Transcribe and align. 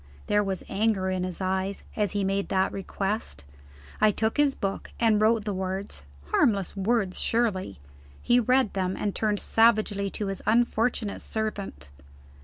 There 0.25 0.43
was 0.43 0.63
anger 0.67 1.11
in 1.11 1.23
his 1.23 1.41
eyes 1.41 1.83
as 1.95 2.13
he 2.13 2.23
made 2.23 2.49
that 2.49 2.71
request. 2.71 3.43
I 4.01 4.09
took 4.09 4.37
his 4.37 4.55
book, 4.55 4.89
and 4.99 5.21
wrote 5.21 5.45
the 5.45 5.53
words 5.53 6.01
harmless 6.31 6.75
words, 6.75 7.19
surely? 7.19 7.77
He 8.19 8.39
read 8.39 8.73
them, 8.73 8.97
and 8.97 9.13
turned 9.13 9.39
savagely 9.39 10.09
to 10.09 10.25
his 10.25 10.41
unfortunate 10.47 11.21
servant. 11.21 11.91